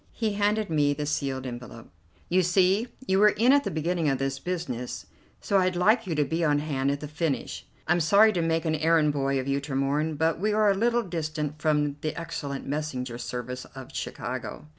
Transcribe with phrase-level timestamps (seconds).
[0.13, 1.91] He handed me the sealed envelope.
[2.27, 5.05] "You see you were in at the beginning of this business,
[5.41, 7.67] so I'd like you to be on hand at the finish.
[7.87, 11.03] I'm sorry to make an errand boy of you, Tremorne, but we are a little
[11.03, 14.69] distant from the excellent messenger service of Chicago."